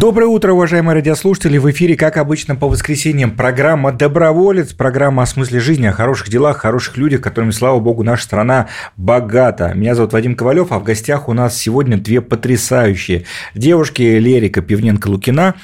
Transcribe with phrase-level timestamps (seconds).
[0.00, 1.58] Доброе утро, уважаемые радиослушатели.
[1.58, 6.56] В эфире, как обычно, по воскресеньям программа «Доброволец», программа о смысле жизни, о хороших делах,
[6.56, 9.74] хороших людях, которыми, слава богу, наша страна богата.
[9.74, 14.00] Меня зовут Вадим Ковалев, а в гостях у нас сегодня две потрясающие девушки.
[14.00, 15.56] Лерика Пивненко-Лукина,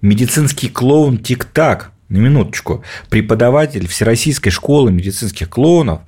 [0.00, 6.00] медицинский клоун «Тик-так», на минуточку, преподаватель Всероссийской школы медицинских клоунов,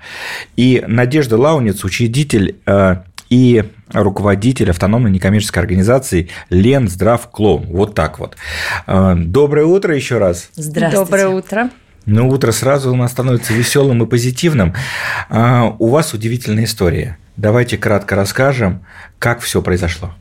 [0.56, 2.96] и Надежда Лаунец, учредитель э,
[3.28, 7.66] и руководитель автономной некоммерческой организации Лен Здрав Клоун.
[7.66, 8.36] Вот так вот.
[8.86, 10.50] Э, доброе утро еще раз.
[10.54, 11.04] Здравствуйте.
[11.04, 11.70] Доброе утро.
[12.06, 14.74] Ну, утро сразу у нас становится веселым и позитивным.
[15.30, 17.18] Э, у вас удивительная история.
[17.36, 18.84] Давайте кратко расскажем,
[19.18, 20.14] как все произошло.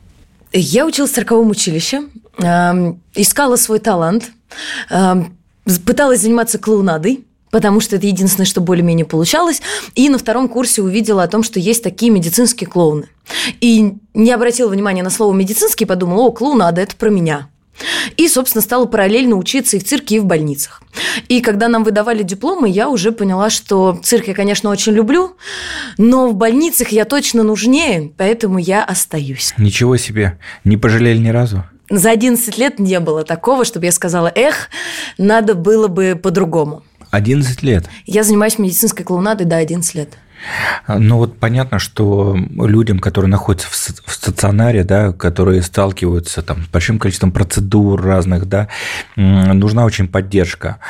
[0.52, 2.02] Я училась в цирковом училище,
[2.38, 4.30] эм, искала свой талант,
[4.90, 5.36] эм,
[5.84, 7.24] пыталась заниматься клоунадой,
[7.54, 9.62] потому что это единственное, что более-менее получалось.
[9.94, 13.06] И на втором курсе увидела о том, что есть такие медицинские клоуны.
[13.60, 17.48] И не обратила внимания на слово «медицинский», подумала, о, клоунада, это про меня.
[18.16, 20.82] И, собственно, стала параллельно учиться и в цирке, и в больницах.
[21.28, 25.36] И когда нам выдавали дипломы, я уже поняла, что цирк я, конечно, очень люблю,
[25.96, 29.54] но в больницах я точно нужнее, поэтому я остаюсь.
[29.58, 31.62] Ничего себе, не пожалели ни разу?
[31.88, 34.70] За 11 лет не было такого, чтобы я сказала, эх,
[35.18, 36.82] надо было бы по-другому.
[37.14, 37.88] 11 лет?
[38.06, 40.18] Я занимаюсь медицинской клоунадой, да, 11 лет.
[40.88, 46.98] Ну вот понятно, что людям, которые находятся в стационаре, да, которые сталкиваются там, с большим
[46.98, 48.68] количеством процедур разных, да,
[49.16, 50.80] нужна очень поддержка.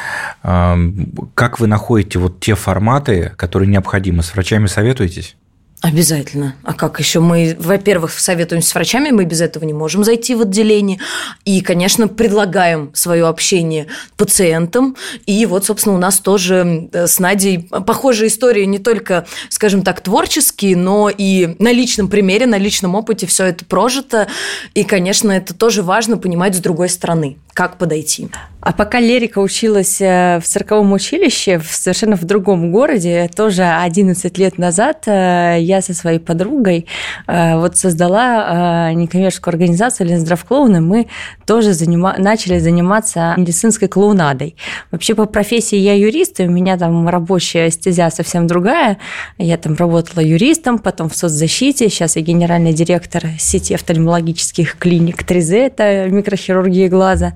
[0.43, 4.23] Как вы находите вот те форматы, которые необходимы?
[4.25, 5.37] С врачами советуетесь?
[5.85, 6.55] Обязательно.
[6.63, 7.21] А как еще?
[7.21, 10.99] Мы, во-первых, советуемся с врачами, мы без этого не можем зайти в отделение.
[11.45, 14.97] И, конечно, предлагаем свое общение пациентам.
[15.27, 20.01] И вот, собственно, у нас тоже э, с Надей похожая история не только, скажем так,
[20.01, 24.29] творческие, но и на личном примере, на личном опыте все это прожито.
[24.73, 28.29] И, конечно, это тоже важно понимать с другой стороны, как подойти.
[28.65, 34.39] А пока Лерика училась э, в цирковом училище, в совершенно в другом городе, тоже 11
[34.39, 36.87] лет назад, э, я со своей подругой
[37.27, 40.81] э, вот создала некоммерческую организацию Ленздравклоуны.
[40.81, 41.09] Мы
[41.45, 42.15] тоже занима...
[42.17, 44.57] начали заниматься медицинской клоунадой.
[44.91, 48.97] Вообще по профессии я юрист, и у меня там рабочая стезя совсем другая.
[49.37, 55.55] Я там работала юристом, потом в соцзащите, сейчас я генеральный директор сети офтальмологических клиник 3Z,
[55.55, 57.35] это микрохирургия глаза.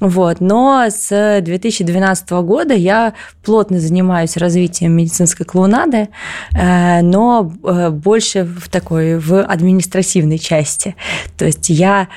[0.00, 0.40] Вот.
[0.40, 6.08] Но с 2012 года я плотно занимаюсь развитием медицинской клоунады,
[6.52, 10.96] э, но э, больше в такой, в административной части.
[11.36, 12.08] То есть я,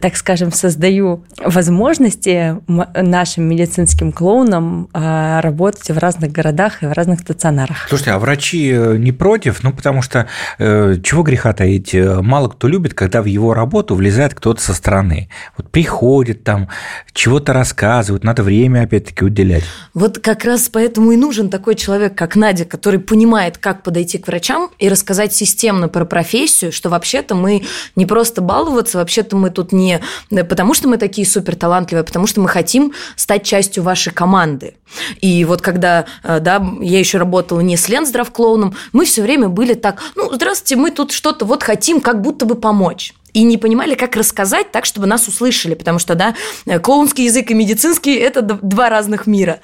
[0.00, 7.20] так скажем, создаю возможности нашим медицинским клоунам э, работать в разных городах и в разных
[7.20, 7.86] стационарах.
[7.88, 9.62] Слушайте, а врачи не против?
[9.62, 10.28] Ну, потому что
[10.58, 11.94] чего греха таить?
[11.94, 15.28] Мало кто любит, когда в его работу влезает кто-то со стороны.
[15.56, 16.68] Вот приходит там,
[17.12, 19.64] чего-то рассказывают, надо время опять-таки уделять.
[19.94, 24.26] Вот как раз поэтому и нужен такой человек, как Надя, который понимает, как подойти к
[24.26, 27.64] врачам и рассказать системно про профессию, что вообще-то мы
[27.96, 30.00] не просто баловаться, вообще-то мы тут не
[30.30, 34.74] потому, что мы такие супер талантливые, а потому что мы хотим стать частью вашей команды.
[35.20, 39.48] И вот когда э, да, я еще работала не с Лен здравклоуном, мы все время
[39.48, 43.58] были так, ну, здравствуйте, мы тут что-то вот хотим как будто бы помочь и не
[43.58, 46.34] понимали, как рассказать так, чтобы нас услышали, потому что, да,
[46.82, 49.60] клоунский язык и медицинский– это два разных мира.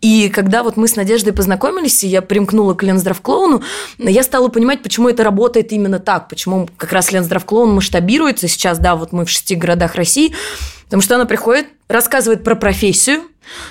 [0.00, 3.62] И когда вот мы с Надеждой познакомились, и я примкнула к Ленздравклоуну,
[3.98, 8.94] я стала понимать, почему это работает именно так, почему как раз Ленздравклоун масштабируется сейчас, да,
[8.94, 10.34] вот мы в шести городах России,
[10.84, 13.22] потому что она приходит, рассказывает про профессию,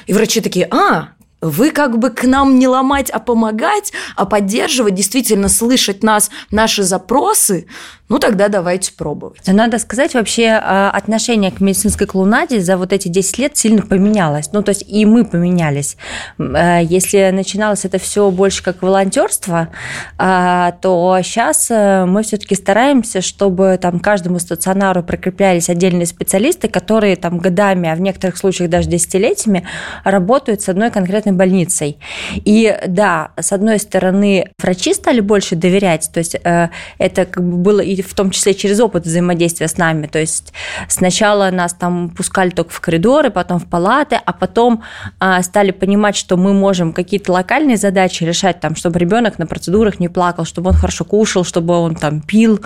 [0.08, 1.09] и врачи такие, а,
[1.44, 6.84] вы как бы к нам не ломать, а помогать, а поддерживать, действительно слышать нас, наши
[6.84, 7.68] запросы,
[8.09, 9.40] ну тогда давайте пробовать.
[9.47, 14.50] Надо сказать, вообще а, отношение к медицинской клоунаде за вот эти 10 лет сильно поменялось.
[14.51, 15.95] Ну, то есть и мы поменялись.
[16.38, 19.69] А, если начиналось это все больше как волонтерство,
[20.18, 27.16] а, то сейчас э, мы все-таки стараемся, чтобы там каждому стационару прикреплялись отдельные специалисты, которые
[27.16, 29.66] там годами, а в некоторых случаях даже десятилетиями
[30.04, 31.98] работают с одной конкретной больницей.
[32.36, 37.57] И да, с одной стороны, врачи стали больше доверять, то есть э, это как бы
[37.57, 40.07] было и в том числе через опыт взаимодействия с нами.
[40.07, 40.54] То есть
[40.88, 44.84] сначала нас там пускали только в коридоры, потом в палаты, а потом
[45.19, 50.00] а, стали понимать, что мы можем какие-то локальные задачи решать, там, чтобы ребенок на процедурах
[50.00, 52.62] не плакал, чтобы он хорошо кушал, чтобы он там пил,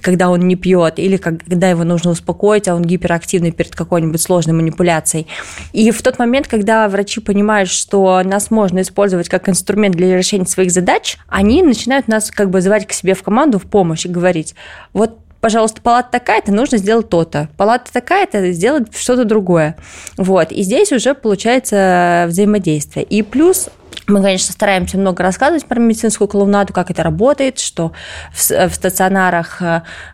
[0.00, 4.54] когда он не пьет, или когда его нужно успокоить, а он гиперактивный перед какой-нибудь сложной
[4.54, 5.26] манипуляцией.
[5.72, 10.46] И в тот момент, когда врачи понимают, что нас можно использовать как инструмент для решения
[10.46, 14.08] своих задач, они начинают нас как бы звать к себе в команду в помощь и
[14.08, 14.54] говорить,
[14.92, 17.48] вот пожалуйста, палата такая-то, нужно сделать то-то.
[17.56, 19.76] Палата такая-то, сделать что-то другое.
[20.16, 20.52] Вот.
[20.52, 23.04] И здесь уже получается взаимодействие.
[23.04, 23.68] И плюс
[24.08, 27.92] мы, конечно, стараемся много рассказывать про медицинскую клоунаду, как это работает, что
[28.32, 29.60] в, в стационарах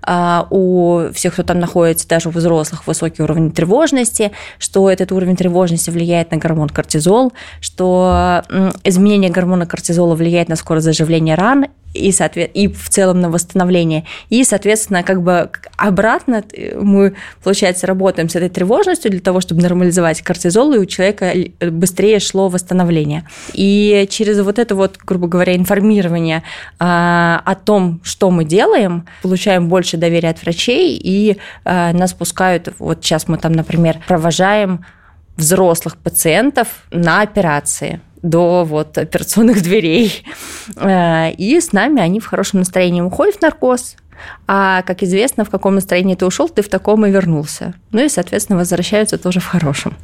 [0.03, 5.37] а, у всех, кто там находится, даже у взрослых, высокий уровень тревожности, что этот уровень
[5.37, 8.43] тревожности влияет на гормон кортизол, что
[8.83, 12.51] изменение гормона кортизола влияет на скорость заживления ран и, соответ...
[12.55, 14.05] и в целом на восстановление.
[14.29, 16.45] И, соответственно, как бы обратно
[16.81, 22.19] мы, получается, работаем с этой тревожностью для того, чтобы нормализовать кортизол, и у человека быстрее
[22.19, 23.25] шло восстановление.
[23.53, 26.43] И через вот это вот, грубо говоря, информирование
[26.79, 32.75] а, о том, что мы делаем, получаем больше доверия от врачей, и а, нас пускают,
[32.79, 34.85] вот сейчас мы там, например, провожаем
[35.37, 40.25] взрослых пациентов на операции до вот операционных дверей.
[40.77, 43.97] Э, и с нами они в хорошем настроении уходят в наркоз,
[44.47, 47.75] а, как известно, в каком настроении ты ушел, ты в таком и вернулся.
[47.93, 49.97] Ну и, соответственно, возвращаются тоже в хорошем.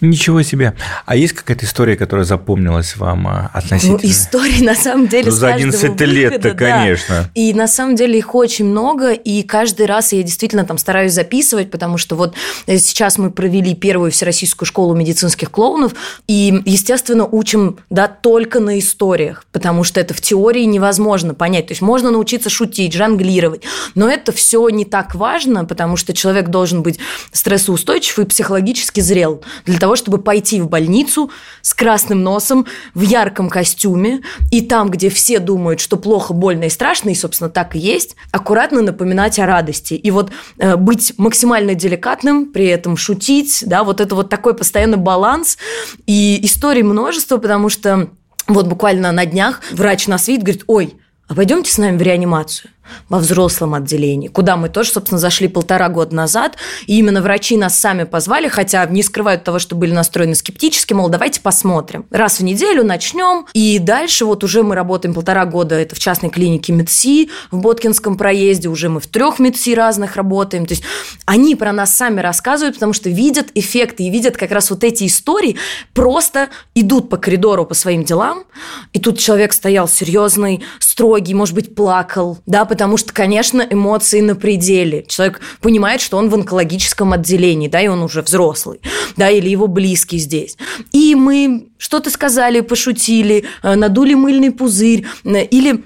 [0.00, 0.74] Ничего себе.
[1.06, 3.98] А есть какая-то история, которая запомнилась вам а, относительно?
[4.02, 7.22] Ну, истории, на самом деле, ну, за 11 лет-то, конечно.
[7.22, 7.30] Да.
[7.34, 11.70] И на самом деле их очень много, и каждый раз я действительно там стараюсь записывать,
[11.70, 12.34] потому что вот
[12.66, 15.94] сейчас мы провели первую всероссийскую школу медицинских клоунов,
[16.26, 21.68] и, естественно, учим, да, только на историях, потому что это в теории невозможно понять.
[21.68, 23.55] То есть можно научиться шутить, жонглировать,
[23.94, 26.98] но это все не так важно, потому что человек должен быть
[27.32, 31.30] стрессоустойчив и психологически зрел для того, чтобы пойти в больницу
[31.62, 36.70] с красным носом, в ярком костюме, и там, где все думают, что плохо, больно и
[36.70, 39.94] страшно, и, собственно, так и есть, аккуратно напоминать о радости.
[39.94, 44.98] И вот э, быть максимально деликатным, при этом шутить, да, вот это вот такой постоянный
[44.98, 45.58] баланс.
[46.06, 48.10] И историй множество, потому что
[48.48, 50.94] вот буквально на днях врач нас видит, говорит, ой,
[51.28, 52.70] а пойдемте с нами в реанимацию
[53.08, 56.56] во взрослом отделении, куда мы тоже, собственно, зашли полтора года назад.
[56.86, 61.08] И именно врачи нас сами позвали, хотя не скрывают того, что были настроены скептически, мол,
[61.08, 62.06] давайте посмотрим.
[62.10, 66.30] Раз в неделю начнем, и дальше вот уже мы работаем полтора года, это в частной
[66.30, 70.66] клинике МедСи в Боткинском проезде, уже мы в трех МедСи разных работаем.
[70.66, 70.84] То есть
[71.24, 75.06] они про нас сами рассказывают, потому что видят эффекты и видят как раз вот эти
[75.06, 75.56] истории,
[75.94, 78.44] просто идут по коридору по своим делам,
[78.92, 84.36] и тут человек стоял серьезный, строгий, может быть, плакал, да, потому что, конечно, эмоции на
[84.36, 85.02] пределе.
[85.08, 88.82] Человек понимает, что он в онкологическом отделении, да, и он уже взрослый,
[89.16, 90.58] да, или его близкий здесь.
[90.92, 95.84] И мы что-то сказали, пошутили, э, надули мыльный пузырь, э, или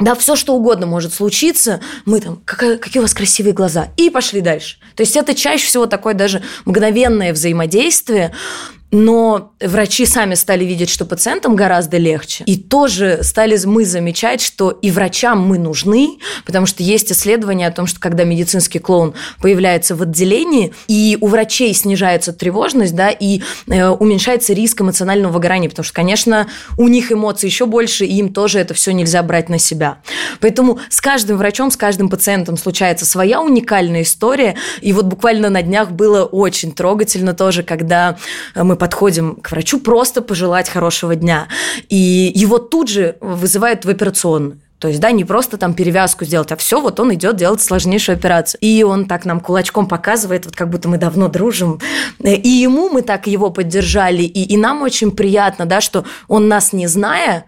[0.00, 1.80] да, все что угодно может случиться.
[2.06, 3.90] Мы там, какая, какие у вас красивые глаза.
[3.96, 4.78] И пошли дальше.
[4.96, 8.32] То есть это чаще всего такое даже мгновенное взаимодействие,
[8.92, 12.44] но врачи сами стали видеть, что пациентам гораздо легче.
[12.44, 17.72] И тоже стали мы замечать, что и врачам мы нужны, потому что есть исследования о
[17.72, 23.40] том, что когда медицинский клоун появляется в отделении, и у врачей снижается тревожность, да, и
[23.66, 26.46] э, уменьшается риск эмоционального выгорания, потому что, конечно,
[26.76, 29.98] у них эмоций еще больше, и им тоже это все нельзя брать на себя.
[30.40, 34.56] Поэтому с каждым врачом, с каждым пациентом случается своя уникальная история.
[34.82, 38.18] И вот буквально на днях было очень трогательно тоже, когда
[38.54, 41.46] мы подходим к врачу просто пожелать хорошего дня.
[41.88, 44.58] И его тут же вызывают в операционную.
[44.80, 48.16] То есть, да, не просто там перевязку сделать, а все, вот он идет делать сложнейшую
[48.16, 48.58] операцию.
[48.60, 51.78] И он так нам кулачком показывает, вот как будто мы давно дружим.
[52.18, 56.72] И ему мы так его поддержали, и, и нам очень приятно, да, что он нас
[56.72, 57.44] не зная,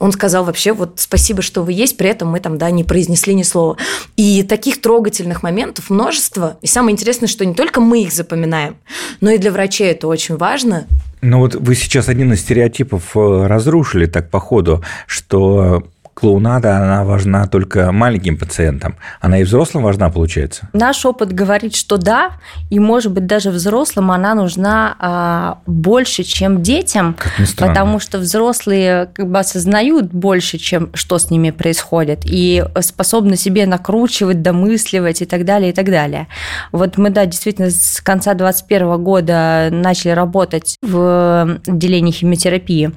[0.00, 3.34] он сказал вообще, вот спасибо, что вы есть, при этом мы там, да, не произнесли
[3.34, 3.76] ни слова.
[4.16, 6.56] И таких трогательных моментов множество.
[6.62, 8.76] И самое интересное, что не только мы их запоминаем,
[9.20, 10.86] но и для врачей это очень важно.
[11.20, 15.84] Ну вот вы сейчас один из стереотипов э, разрушили так по ходу, что
[16.20, 18.96] клоунада, она важна только маленьким пациентам.
[19.20, 20.68] Она и взрослым важна, получается?
[20.72, 22.32] Наш опыт говорит, что да,
[22.68, 27.16] и, может быть, даже взрослым она нужна а, больше, чем детям,
[27.56, 33.66] потому что взрослые как бы осознают больше, чем что с ними происходит, и способны себе
[33.66, 36.28] накручивать, домысливать и так далее, и так далее.
[36.72, 42.92] Вот мы, да, действительно, с конца 2021 года начали работать в отделении химиотерапии.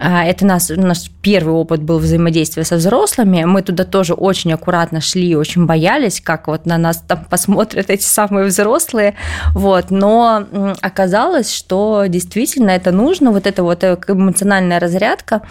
[0.00, 3.44] А, это наш, наш первый опыт был взаимодействия беседы со взрослыми.
[3.44, 8.04] Мы туда тоже очень аккуратно шли, очень боялись, как вот на нас там посмотрят эти
[8.04, 9.14] самые взрослые.
[9.54, 9.90] Вот.
[9.90, 10.44] Но
[10.80, 15.42] оказалось, что действительно это нужно, вот эта вот э, эмоциональная разрядка,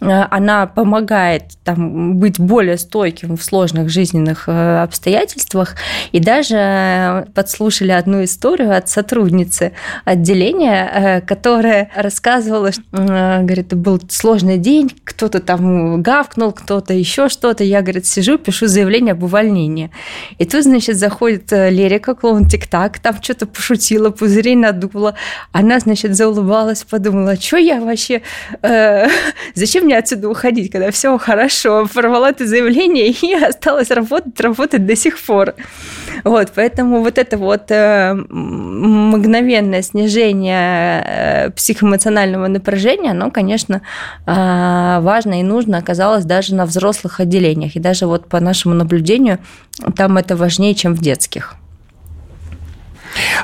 [0.00, 5.74] э, она помогает там, быть более стойким в сложных жизненных э, обстоятельствах.
[6.12, 9.72] И даже подслушали одну историю от сотрудницы
[10.04, 17.64] отделения, которая рассказывала, говорит, был сложный день, кто-то там гавкнул, кто-то еще что-то.
[17.64, 19.90] Я, говорит, сижу, пишу заявление об увольнении.
[20.38, 25.14] И тут, значит, заходит Лерика, клоун Тик-Так, там что-то пошутила, пузырей надула.
[25.52, 28.22] Она, значит, заулыбалась, подумала, что я вообще...
[28.62, 29.08] Э,
[29.54, 31.86] зачем мне отсюда уходить, когда все хорошо?
[31.92, 35.54] Порвала это заявление и осталась работать, работать до сих пор.
[36.24, 43.82] Вот, поэтому вот это вот э, мгновенное снижение э, психоэмоционального напряжения, оно, конечно,
[44.26, 47.76] э, важно и нужно оказалось даже на взрослых отделениях.
[47.76, 49.40] И даже вот по нашему наблюдению
[49.94, 51.54] там это важнее, чем в детских.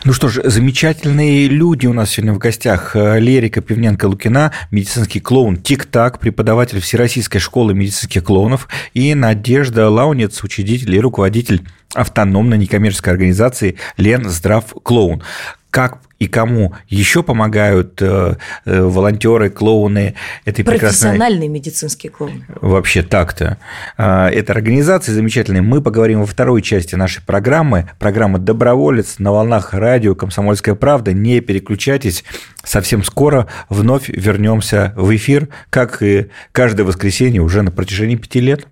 [0.05, 2.97] Ну что ж, замечательные люди у нас сегодня в гостях.
[2.97, 11.00] Лерика Пивненко-Лукина, медицинский клоун Тик-Так, преподаватель Всероссийской школы медицинских клоунов, и Надежда Лаунец, учредитель и
[11.00, 15.23] руководитель автономной некоммерческой организации Лен Здрав Клоун.
[15.69, 21.49] Как и кому еще помогают э, э, волонтеры, клоуны этой Профессиональные прекрасной...
[21.49, 22.47] медицинские клоуны.
[22.61, 23.59] Вообще так-то.
[23.99, 25.63] Э, эта организация замечательная.
[25.63, 27.91] Мы поговорим во второй части нашей программы.
[27.99, 31.13] Программа «Доброволец» на волнах радио «Комсомольская правда».
[31.13, 32.25] Не переключайтесь.
[32.65, 38.67] Совсем скоро вновь вернемся в эфир, как и каждое воскресенье уже на протяжении пяти лет.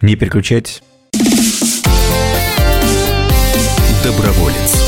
[0.00, 0.82] Не переключайтесь.
[4.04, 4.83] Доброволец.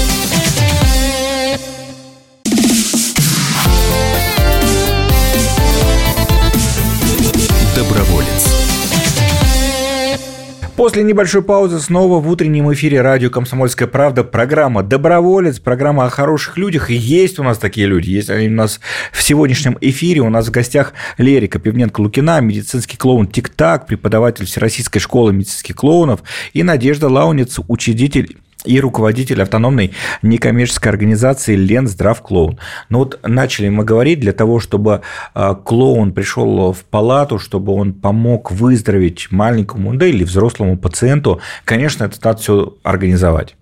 [10.76, 16.59] После небольшой паузы снова в утреннем эфире радио «Комсомольская правда» программа «Доброволец», программа о хороших
[16.59, 16.90] людях.
[16.90, 18.11] И есть у нас такие люди.
[18.11, 18.80] Есть они у нас
[19.11, 20.21] в сегодняшнем эфире.
[20.21, 26.21] У нас в гостях Лерика Пивненко-Лукина, медицинский клоун «Тик-Так», преподаватель Всероссийской школы медицинских клоунов,
[26.52, 28.37] и Надежда Лаунец, учредитель
[28.67, 29.93] и руководитель автономной
[30.23, 32.59] некоммерческой организации Лен Здрав Клоун.
[32.89, 35.03] Ну вот начали мы говорить для того, чтобы
[35.35, 42.05] а, клоун пришел в палату, чтобы он помог выздороветь маленькому, да или взрослому пациенту, конечно,
[42.05, 43.57] это надо все организовать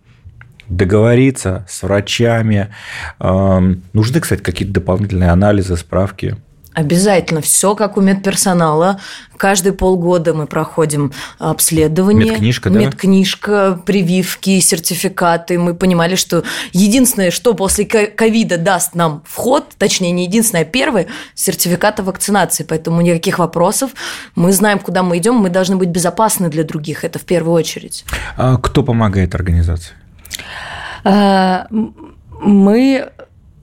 [0.69, 2.71] договориться с врачами.
[3.19, 6.37] Нужны, кстати, какие-то дополнительные анализы, справки.
[6.75, 7.40] Обязательно.
[7.40, 9.00] Все как у медперсонала.
[9.37, 12.33] Каждые полгода мы проходим обследование.
[12.33, 12.81] Медкнижка, да?
[12.81, 15.59] Медкнижка, прививки, сертификаты.
[15.59, 21.07] Мы понимали, что единственное, что после ковида даст нам вход, точнее, не единственное, а первое,
[21.35, 22.64] сертификат о вакцинации.
[22.64, 23.93] Поэтому никаких вопросов.
[24.35, 25.37] Мы знаем, куда мы идем.
[25.37, 27.04] Мы должны быть безопасны для других.
[27.04, 28.04] Это в первую очередь.
[28.37, 29.93] А кто помогает организации?
[31.04, 31.66] А,
[32.40, 33.11] мы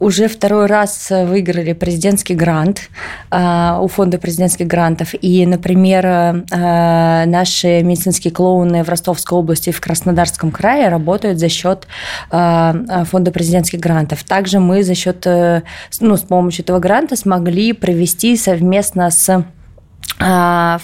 [0.02, 2.90] уже второй раз выиграли президентский грант
[3.30, 5.14] э, у фонда президентских грантов.
[5.22, 11.50] И, например, э, наши медицинские клоуны в Ростовской области и в Краснодарском крае работают за
[11.50, 11.86] счет
[12.32, 14.24] э, фонда президентских грантов.
[14.24, 19.46] Также мы за счет, ну, с помощью этого гранта смогли провести совместно с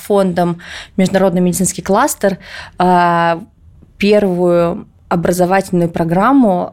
[0.05, 0.61] фондом
[0.95, 2.37] Международный медицинский кластер
[3.97, 6.71] первую образовательную программу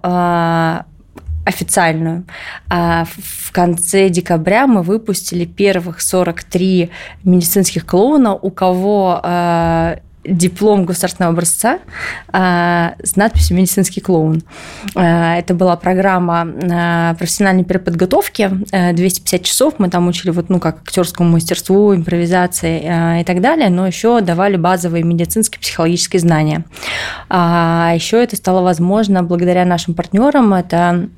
[1.45, 2.25] официальную.
[2.69, 6.91] А в конце декабря мы выпустили первых 43
[7.25, 11.81] медицинских клоуна, у кого а, диплом государственного образца
[12.33, 14.43] а, с надписью «Медицинский клоун».
[14.95, 18.51] А, это была программа профессиональной переподготовки,
[18.93, 19.75] 250 часов.
[19.79, 24.57] Мы там учили вот, ну, как актерскому мастерству, импровизации и так далее, но еще давали
[24.57, 26.65] базовые медицинские психологические знания.
[27.29, 30.55] А еще это стало возможно благодаря нашим партнерам.
[30.55, 31.09] Это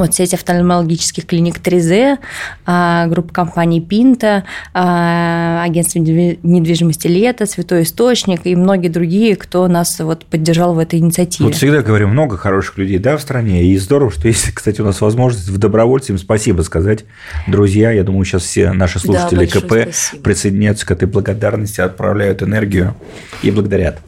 [0.00, 2.18] вот сеть офтальмологических клиник 3Z,
[2.66, 9.98] а, группа компаний Пинта, а, агентство недвижимости Лето, Святой Источник и многие другие, кто нас
[10.00, 11.46] вот поддержал в этой инициативе.
[11.46, 14.84] Вот всегда говорю, много хороших людей да, в стране, и здорово, что есть, кстати, у
[14.84, 17.04] нас возможность в добровольце им спасибо сказать.
[17.46, 20.22] Друзья, я думаю, сейчас все наши слушатели да, КП спасибо.
[20.22, 22.94] присоединяются к этой благодарности, отправляют энергию
[23.42, 23.98] и благодарят.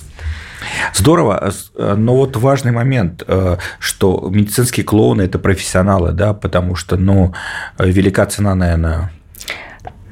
[0.95, 6.97] Здорово, э, но вот важный момент, э, что медицинские клоуны– это профессионалы, да, потому что,
[6.97, 7.35] ну,
[7.79, 9.11] велика цена, наверное,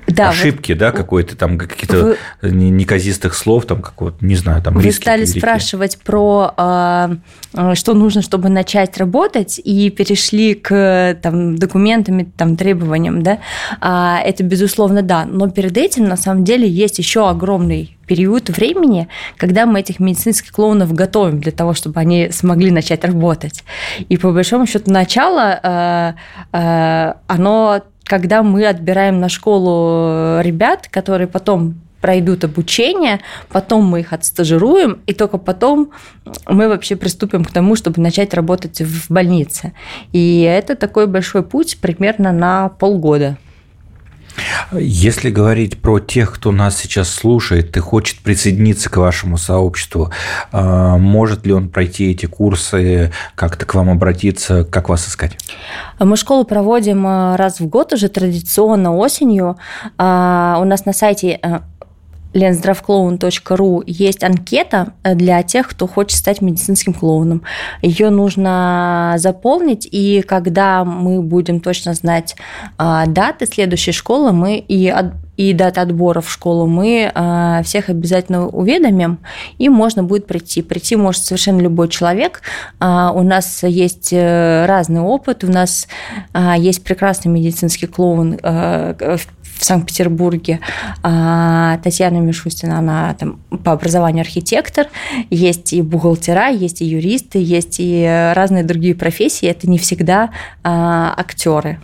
[0.06, 4.82] да, ошибки, вот, да, какой-то там какие-то неказистых слов, там какого-то, не знаю, там Вы
[4.82, 5.40] риски стали великие.
[5.40, 6.52] спрашивать про
[7.74, 13.38] что нужно, чтобы начать работать, и перешли к там, документам, там, требованиям, да,
[13.80, 19.06] а, это безусловно да, но перед этим на самом деле есть еще огромный период времени,
[19.36, 23.62] когда мы этих медицинских клоунов готовим для того, чтобы они смогли начать работать.
[24.08, 26.12] И по большому счету начало, э,
[26.52, 34.12] э, оно когда мы отбираем на школу ребят, которые потом пройдут обучение, потом мы их
[34.12, 35.90] отстажируем, и только потом
[36.48, 39.72] мы вообще приступим к тому, чтобы начать работать в больнице.
[40.12, 43.36] И это такой большой путь примерно на полгода.
[44.72, 50.10] Если говорить про тех, кто нас сейчас слушает и хочет присоединиться к вашему сообществу,
[50.52, 55.36] а, может ли он пройти эти курсы, как-то к вам обратиться, как вас искать?
[55.98, 59.58] Мы школу проводим а, раз в год уже традиционно осенью.
[59.98, 61.40] А, у нас на сайте
[62.32, 67.42] lensdravclown.ru есть анкета э, для тех, кто хочет стать медицинским клоуном.
[67.82, 72.36] Ее нужно заполнить, и когда мы будем точно знать
[72.78, 74.92] а, даты следующей школы, мы и
[75.36, 79.20] и даты отбора в школу, мы а, всех обязательно уведомим,
[79.56, 80.60] и можно будет прийти.
[80.60, 82.42] Прийти может совершенно любой человек.
[82.78, 85.88] А, у нас есть э, разный опыт, у нас
[86.58, 89.16] есть прекрасный медицинский клоун э,
[89.60, 90.60] в Санкт-Петербурге.
[91.02, 94.86] А Татьяна Мишустина, она там по образованию архитектор.
[95.28, 99.46] Есть и бухгалтера, есть и юристы, есть и разные другие профессии.
[99.46, 100.30] Это не всегда
[100.64, 101.78] а, актеры.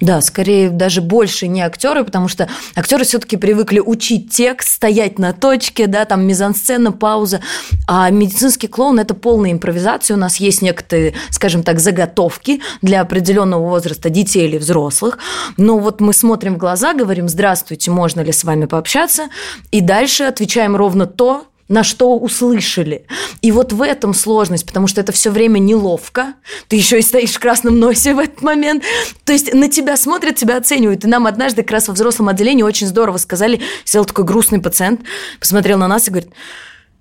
[0.00, 5.32] Да, скорее даже больше не актеры, потому что актеры все-таки привыкли учить текст, стоять на
[5.32, 7.40] точке, да, там мизансцена, пауза.
[7.86, 10.16] А медицинский клоун– это полная импровизация.
[10.16, 15.18] У нас есть некоторые, скажем так, заготовки для определенного возраста детей или взрослых.
[15.56, 19.28] Но вот мы смотрим в глаза, говорим «Здравствуйте, можно ли с вами пообщаться?»
[19.70, 23.06] И дальше отвечаем ровно то, на что услышали.
[23.42, 26.34] И вот в этом сложность, потому что это все время неловко.
[26.68, 28.82] Ты еще и стоишь в красном носе в этот момент.
[29.24, 31.04] То есть на тебя смотрят, тебя оценивают.
[31.04, 35.02] И нам однажды как раз во взрослом отделении очень здорово сказали, сел такой грустный пациент,
[35.38, 36.30] посмотрел на нас и говорит,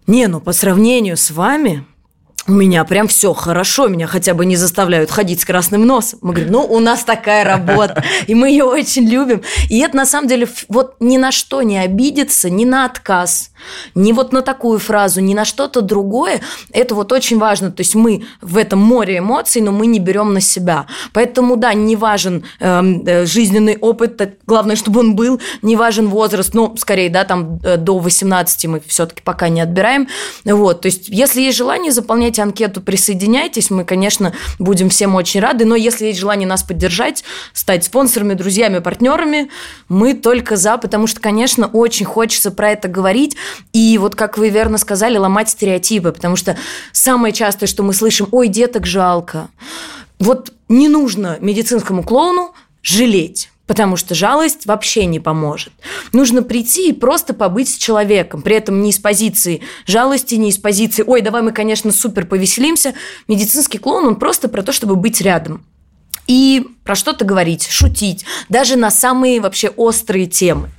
[0.06, 1.86] не, ну по сравнению с вами,
[2.48, 6.20] у меня прям все хорошо, меня хотя бы не заставляют ходить с красным носом.
[6.22, 9.42] Мы говорим, ну, у нас такая работа, и мы ее очень любим.
[9.70, 13.52] И это на самом деле вот ни на что не обидеться, ни на отказ,
[13.96, 16.42] ни вот на такую фразу, ни на что-то другое.
[16.72, 17.72] Это вот очень важно.
[17.72, 20.88] То есть мы в этом море эмоций, но мы не берем на себя.
[21.14, 26.54] Поэтому, да, не важен эм, э, жизненный опыт, главное, чтобы он был, не важен возраст,
[26.54, 30.08] ну, скорее, да, там э, до 18 мы все-таки пока не отбираем.
[30.46, 33.70] Вот, то есть если есть желание заполнять заполняйте анкету, присоединяйтесь.
[33.70, 35.66] Мы, конечно, будем всем очень рады.
[35.66, 37.24] Но если есть желание нас поддержать,
[37.54, 39.50] стать спонсорами, друзьями, партнерами,
[39.90, 43.36] мы только за, потому что, конечно, очень хочется про это говорить.
[43.74, 46.58] И вот, как вы верно сказали, ломать стереотипы, потому что
[46.92, 49.50] самое частое, что мы слышим, ой, деток жалко.
[50.20, 55.74] Вот не нужно медицинскому клоуну жалеть потому что жалость вообще не поможет.
[56.14, 60.58] Нужно прийти и просто побыть с человеком, при этом не из позиции жалости, не из
[60.58, 62.94] позиции «Ой, давай мы, конечно, супер повеселимся».
[63.28, 65.64] Медицинский клоун, он просто про то, чтобы быть рядом.
[66.26, 70.70] И про что-то говорить, шутить, даже на самые вообще острые темы.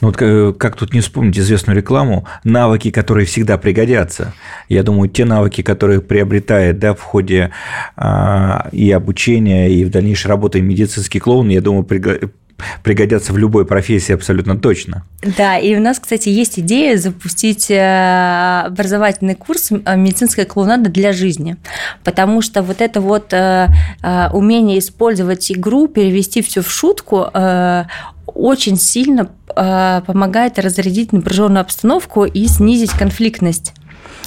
[0.00, 4.34] Ну, вот э, как тут не вспомнить известную рекламу, навыки, которые всегда пригодятся.
[4.68, 7.50] Я думаю, те навыки, которые приобретает да, в ходе
[7.96, 11.84] а, и обучения, и в дальнейшей работы медицинский клоун, я думаю,
[12.82, 15.04] пригодятся в любой профессии абсолютно точно.
[15.22, 21.12] Да, и у нас, кстати, есть идея запустить э, образовательный курс э, медицинская клоунада для
[21.12, 21.56] жизни,
[22.02, 23.32] потому что вот это вот
[24.32, 27.26] умение использовать игру, перевести все в шутку,
[28.38, 33.74] очень сильно э, помогает разрядить напряженную обстановку и снизить конфликтность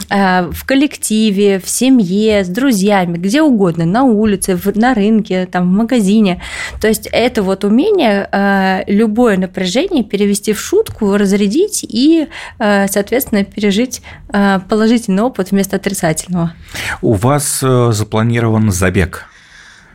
[0.10, 5.78] э, в коллективе, в семье, с друзьями, где угодно, на улице, на рынке, там, в
[5.78, 6.42] магазине.
[6.82, 14.02] То есть это вот умение э, любое напряжение перевести в шутку, разрядить и, соответственно, пережить
[14.28, 16.54] положительный опыт вместо отрицательного.
[17.02, 19.28] У вас запланирован забег.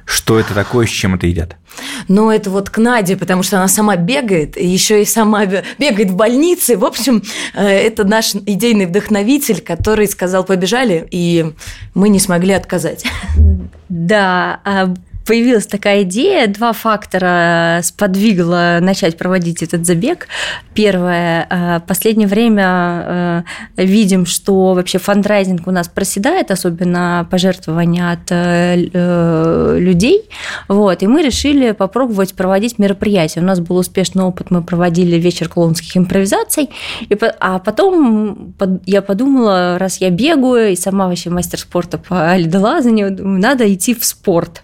[0.07, 1.57] Что это такое, с чем это едят?
[2.09, 5.47] Ну, это вот к Наде, потому что она сама бегает, еще и сама
[5.79, 6.77] бегает в больнице.
[6.77, 7.23] В общем,
[7.55, 11.53] э, это наш идейный вдохновитель, который сказал «побежали», и
[11.95, 13.05] мы не смогли отказать.
[13.88, 14.95] Да, а
[15.27, 20.29] появилась такая идея, два фактора сподвигло начать проводить этот забег.
[20.75, 23.45] Первое, в последнее время
[23.77, 28.31] видим, что вообще фандрайзинг у нас проседает, особенно пожертвования от
[29.81, 30.29] людей.
[30.69, 33.41] Вот, и мы решили попробовать проводить мероприятия.
[33.41, 36.71] У нас был успешный опыт, мы проводили вечер клоунских импровизаций,
[37.09, 38.55] и, а потом
[38.87, 44.05] я подумала, раз я бегаю и сама вообще мастер спорта по ледолазанию, надо идти в
[44.05, 44.62] спорт.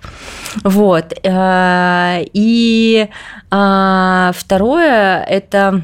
[0.64, 1.12] Вот.
[1.22, 3.08] Э, и
[3.50, 5.82] а, второе– это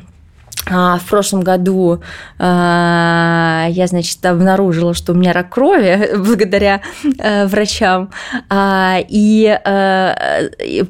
[0.69, 2.01] в прошлом году
[2.39, 6.83] а, я, значит, обнаружила, что у меня рак крови благодаря
[7.19, 8.11] э, врачам.
[8.49, 9.59] А, и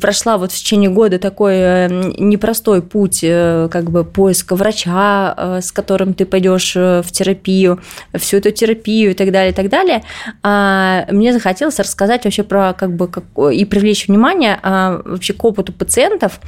[0.00, 1.88] прошла вот в течение года такой э,
[2.18, 7.80] непростой путь э, как бы поиска врача, с которым ты пойдешь в терапию,
[8.14, 10.02] всю эту терапию и так далее, и так далее.
[11.12, 13.10] Мне захотелось рассказать вообще про как бы
[13.52, 16.40] и привлечь внимание вообще к опыту пациентов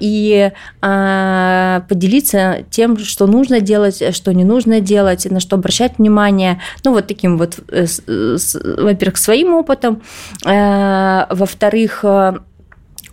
[0.00, 0.50] и
[0.80, 6.60] поделиться поделиться тем, что нужно делать, что не нужно делать, на что обращать внимание.
[6.84, 10.02] Ну, вот таким вот, э, во-первых, своим опытом.
[10.44, 12.38] Э, во-вторых, э,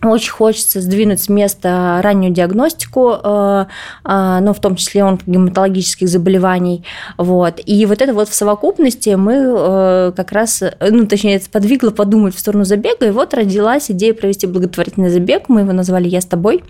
[0.02, 3.66] очень хочется сдвинуть с места раннюю диагностику, э,
[4.04, 6.84] э, ну, в том числе онкогематологических заболеваний.
[7.18, 7.60] Вот.
[7.64, 12.34] И вот это вот в совокупности мы э, как раз, ну, точнее, это подвигло подумать
[12.34, 16.26] в сторону забега, и вот родилась идея провести благотворительный забег, мы его назвали «Я с
[16.26, 16.64] тобой».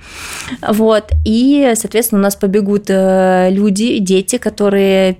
[0.67, 1.05] Вот.
[1.25, 5.19] И, соответственно, у нас побегут люди, дети, которые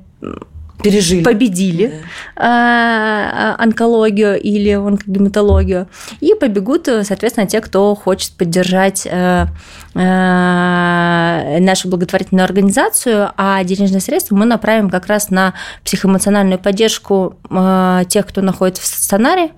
[0.83, 1.23] пережили.
[1.23, 1.93] победили
[2.37, 3.57] да.
[3.59, 5.89] онкологию или онкогематологию,
[6.21, 9.47] и побегут, соответственно, те, кто хочет поддержать э,
[9.95, 18.03] э, нашу благотворительную организацию, а денежные средства мы направим как раз на психоэмоциональную поддержку э,
[18.09, 19.51] тех, кто находится в стационаре,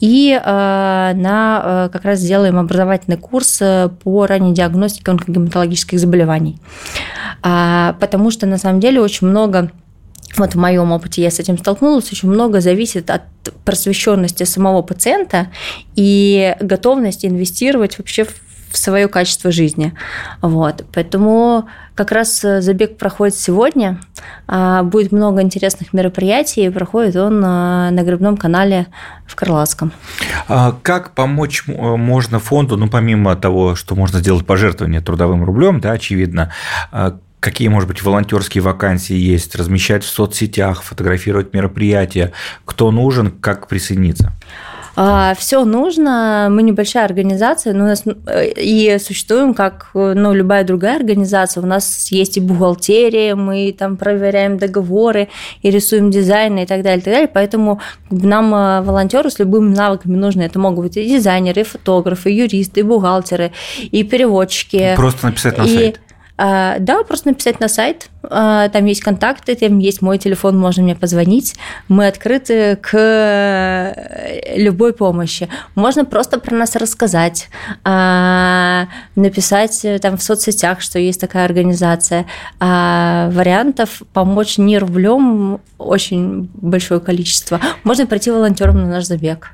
[0.00, 3.60] и на как раз сделаем образовательный курс
[4.02, 6.58] по ранней диагностике онкогематологических заболеваний.
[7.42, 9.70] А, потому что на самом деле очень много
[10.36, 13.22] вот в моем опыте я с этим столкнулась, очень много зависит от
[13.64, 15.48] просвещенности самого пациента
[15.96, 18.24] и готовности инвестировать вообще
[18.70, 19.94] в свое качество жизни.
[20.42, 20.84] Вот.
[20.92, 24.00] Поэтому как раз забег проходит сегодня.
[24.46, 26.70] А, будет много интересных мероприятий.
[26.70, 28.86] Проходит он на грибном канале
[29.26, 29.92] в Карлатском.
[30.46, 35.92] А как помочь можно фонду, ну, помимо того, что можно сделать пожертвование трудовым рублем, да,
[35.92, 36.52] очевидно,
[36.92, 42.32] а какие, может быть, волонтерские вакансии есть, размещать в соцсетях, фотографировать мероприятия,
[42.64, 44.32] кто нужен, как присоединиться?
[44.96, 46.48] А, Все нужно.
[46.50, 51.62] Мы небольшая организация, но у нас э, и существуем как ну, любая другая организация.
[51.62, 55.28] У нас есть и бухгалтерия, мы там проверяем договоры
[55.62, 57.30] и рисуем дизайны и так далее, и так далее.
[57.32, 60.42] Поэтому нам э, волонтеры с любыми навыками нужны.
[60.42, 64.94] Это могут быть и дизайнеры, и фотографы, и юристы, и бухгалтеры, и переводчики.
[64.96, 65.74] Просто написать на и...
[65.74, 66.00] сайт.
[66.42, 70.82] А, да, просто написать на сайт, а, там есть контакты, там есть мой телефон, можно
[70.82, 71.54] мне позвонить.
[71.88, 75.50] Мы открыты к э, любой помощи.
[75.74, 77.50] Можно просто про нас рассказать,
[77.84, 82.24] а, написать э, там в соцсетях, что есть такая организация.
[82.58, 87.60] Вариантов помочь не рублем очень большое количество.
[87.84, 89.52] Можно пройти волонтером на наш забег.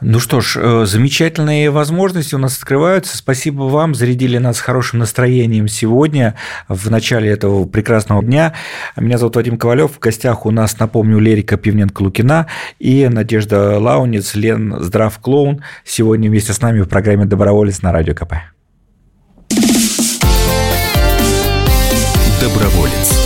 [0.00, 3.16] Ну что ж, э, замечательные возможности у нас открываются.
[3.16, 6.34] Спасибо вам, зарядили нас хорошим настроением сегодня,
[6.68, 8.54] в начале этого прекрасного дня.
[8.96, 9.92] Меня зовут Вадим Ковалев.
[9.92, 12.46] В гостях у нас, напомню, Лерика Пивненко-Лукина
[12.78, 15.62] и Надежда Лаунец, Лен Здрав Клоун.
[15.84, 18.34] Сегодня вместе с нами в программе «Доброволец» на Радио КП.
[22.40, 23.25] Доброволец.